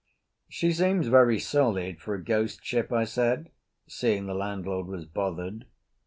"She 0.49 0.73
seems 0.73 1.05
very 1.09 1.37
solid 1.37 2.01
for 2.01 2.15
a 2.15 2.23
ghost 2.23 2.65
ship," 2.65 2.91
I 2.91 3.03
said, 3.03 3.51
seeing 3.87 4.25
the 4.25 4.33
landlord 4.33 4.87
was 4.87 5.05
bothered. 5.05 5.65